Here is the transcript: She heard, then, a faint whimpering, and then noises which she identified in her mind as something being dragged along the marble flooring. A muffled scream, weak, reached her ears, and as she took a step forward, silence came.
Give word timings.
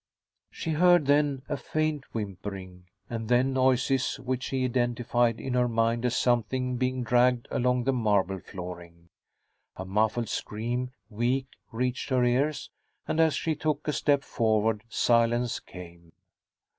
She 0.49 0.71
heard, 0.71 1.05
then, 1.05 1.43
a 1.47 1.55
faint 1.55 2.05
whimpering, 2.11 2.85
and 3.07 3.29
then 3.29 3.53
noises 3.53 4.15
which 4.15 4.41
she 4.45 4.63
identified 4.63 5.39
in 5.39 5.53
her 5.53 5.67
mind 5.67 6.05
as 6.05 6.15
something 6.15 6.77
being 6.77 7.03
dragged 7.03 7.47
along 7.51 7.83
the 7.83 7.93
marble 7.93 8.39
flooring. 8.39 9.09
A 9.75 9.85
muffled 9.85 10.27
scream, 10.27 10.89
weak, 11.11 11.49
reached 11.71 12.09
her 12.09 12.23
ears, 12.23 12.71
and 13.07 13.19
as 13.19 13.35
she 13.35 13.53
took 13.53 13.87
a 13.87 13.93
step 13.93 14.23
forward, 14.23 14.81
silence 14.89 15.59
came. 15.59 16.13